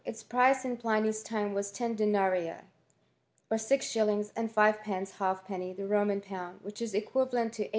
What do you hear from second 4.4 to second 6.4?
fivfr pence halfpenny the Roman